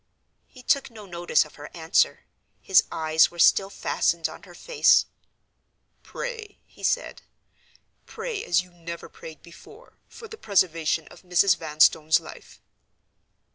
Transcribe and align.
He 0.47 0.63
took 0.63 0.89
no 0.89 1.05
notice 1.05 1.45
of 1.45 1.53
her 1.57 1.69
answer; 1.75 2.21
his 2.59 2.85
eyes 2.91 3.29
were 3.29 3.37
still 3.37 3.69
fastened 3.69 4.27
on 4.27 4.41
her 4.49 4.55
face. 4.55 5.05
"Pray!" 6.01 6.57
he 6.65 6.81
said. 6.81 7.21
"Pray 8.07 8.43
as 8.43 8.63
you 8.63 8.71
never 8.71 9.07
prayed 9.07 9.43
before, 9.43 9.99
for 10.07 10.27
the 10.27 10.37
preservation 10.37 11.07
of 11.09 11.21
Mrs. 11.21 11.55
Vanstone's 11.55 12.19
life." 12.19 12.59